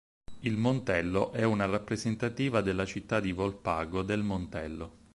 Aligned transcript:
Il 0.39 0.57
Montello 0.57 1.31
è 1.31 1.43
una 1.43 1.65
rappresentativa 1.67 2.61
della 2.61 2.85
città 2.85 3.19
di 3.19 3.33
Volpago 3.33 4.01
del 4.01 4.23
Montello. 4.23 4.97